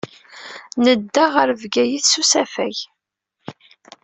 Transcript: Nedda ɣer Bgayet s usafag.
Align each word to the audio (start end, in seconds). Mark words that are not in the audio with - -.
Nedda 0.83 1.25
ɣer 1.35 1.49
Bgayet 1.61 2.05
s 2.11 2.13
usafag. 2.21 2.77